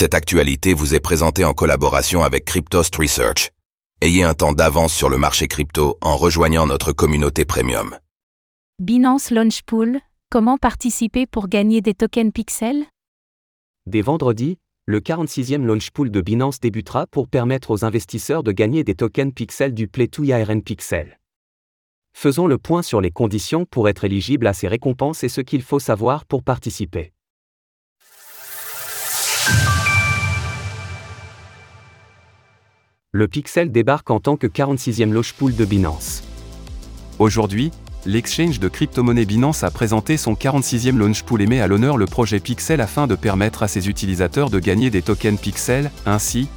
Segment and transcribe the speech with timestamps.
[0.00, 3.50] Cette actualité vous est présentée en collaboration avec Cryptost Research.
[4.00, 7.98] Ayez un temps d'avance sur le marché crypto en rejoignant notre communauté premium.
[8.78, 9.98] Binance Launch Pool,
[10.30, 12.84] comment participer pour gagner des tokens Pixel?
[13.86, 18.84] Dès vendredi, le 46e Launch Pool de Binance débutera pour permettre aux investisseurs de gagner
[18.84, 21.18] des tokens Pixel du Play 2 ARN Pixel.
[22.12, 25.62] Faisons le point sur les conditions pour être éligible à ces récompenses et ce qu'il
[25.62, 27.12] faut savoir pour participer.
[33.12, 36.22] Le Pixel débarque en tant que 46e Launch Pool de Binance.
[37.18, 37.70] Aujourd'hui,
[38.04, 42.04] l'exchange de crypto-monnaie Binance a présenté son 46e launch pool et met à l'honneur le
[42.04, 46.48] projet Pixel afin de permettre à ses utilisateurs de gagner des tokens Pixel, ainsi.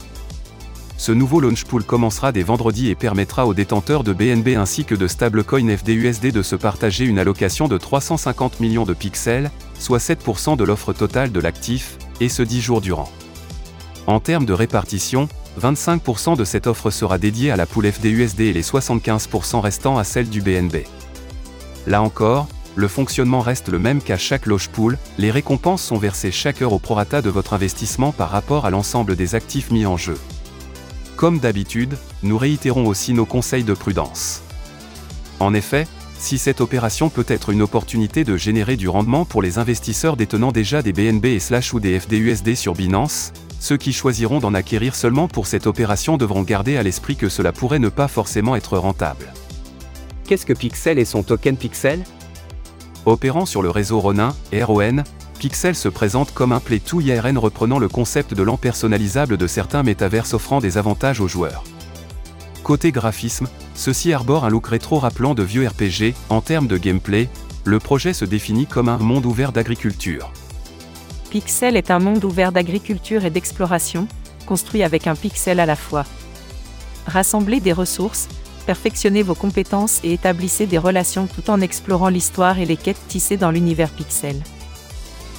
[0.98, 4.94] Ce nouveau launch pool commencera dès vendredi et permettra aux détenteurs de BNB ainsi que
[4.94, 10.58] de stablecoin FDUSD de se partager une allocation de 350 millions de pixels, soit 7%
[10.58, 13.10] de l'offre totale de l'actif, et ce 10 jours durant.
[14.06, 15.30] En termes de répartition,
[15.60, 20.04] 25% de cette offre sera dédiée à la pool FDUSD et les 75% restants à
[20.04, 20.84] celle du BNB.
[21.88, 26.32] Là encore, le fonctionnement reste le même qu'à chaque loge pool, les récompenses sont versées
[26.32, 29.98] chaque heure au prorata de votre investissement par rapport à l'ensemble des actifs mis en
[29.98, 30.18] jeu.
[31.18, 34.42] Comme d'habitude, nous réitérons aussi nos conseils de prudence.
[35.40, 35.86] En effet,
[36.22, 40.52] si cette opération peut être une opportunité de générer du rendement pour les investisseurs détenant
[40.52, 44.96] déjà des BNB et slash ou des FDUSD sur Binance, ceux qui choisiront d'en acquérir
[44.96, 48.78] seulement pour cette opération devront garder à l'esprit que cela pourrait ne pas forcément être
[48.78, 49.34] rentable.
[50.26, 52.04] Qu'est-ce que Pixel et son token Pixel?
[53.08, 55.04] Opérant sur le réseau Ronin, RON,
[55.40, 59.82] Pixel se présente comme un Play to IRN reprenant le concept de l'empersonnalisable de certains
[59.82, 61.64] métaverses offrant des avantages aux joueurs.
[62.64, 67.28] Côté graphisme, ceci arbore un look rétro rappelant de vieux RPG, en termes de gameplay,
[67.64, 70.32] le projet se définit comme un monde ouvert d'agriculture.
[71.32, 74.08] Pixel est un monde ouvert d'agriculture et d'exploration,
[74.46, 76.06] construit avec un pixel à la fois.
[77.08, 78.28] Rassemblez des ressources,
[78.68, 83.38] perfectionnez vos compétences et établissez des relations tout en explorant l'histoire et les quêtes tissées
[83.38, 84.36] dans l'univers Pixel.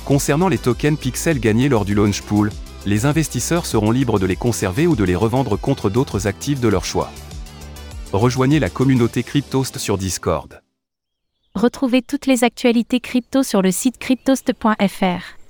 [0.04, 2.50] Concernant les tokens Pixel gagnés lors du launch pool,
[2.84, 6.69] les investisseurs seront libres de les conserver ou de les revendre contre d'autres actifs de
[6.69, 7.10] leur choix.
[8.12, 10.60] Rejoignez la communauté Cryptost sur Discord.
[11.54, 15.41] Retrouvez toutes les actualités crypto sur le site cryptost.fr.